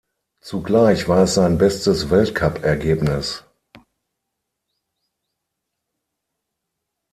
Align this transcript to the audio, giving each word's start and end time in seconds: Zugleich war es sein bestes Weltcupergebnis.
Zugleich 0.43 1.07
war 1.09 1.19
es 1.25 1.35
sein 1.35 1.59
bestes 1.59 2.09
Weltcupergebnis. 2.09 3.43